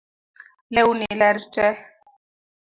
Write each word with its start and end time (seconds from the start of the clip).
Lewni 0.75 1.07
ler 1.19 1.37
tee 1.53 1.73